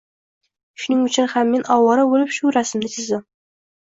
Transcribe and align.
Shuning 0.85 1.03
uchun 1.09 1.29
ham 1.33 1.51
men 1.55 1.65
ovora 1.75 2.05
bo‘lib 2.13 2.31
shu 2.39 2.55
rasmni 2.57 2.91
chizdim 2.95 3.23